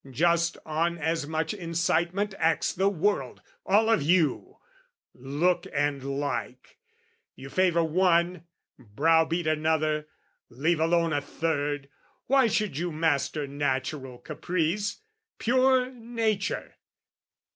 [0.09, 4.57] Just on as much incitement acts the world, All of you!
[5.13, 6.79] Look and like!
[7.35, 8.47] You favour one,
[8.79, 10.07] Brow beat another,
[10.49, 11.87] leave alone a third,
[12.25, 15.01] Why should you master natural caprice?
[15.37, 16.77] Pure nature!